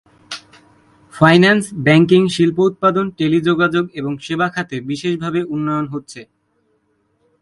Finance, 1.13 1.63
banking, 1.83 2.21
শিল্পোৎপাদন, 2.29 3.05
টেলিযোগাযোগ 3.19 3.85
এবং 3.93 4.11
সেবা 4.17 4.47
খাতে 4.49 4.75
বিশেষভাবে 4.81 5.39
উন্নয়ন 5.45 5.85
হচ্ছে। 5.87 6.21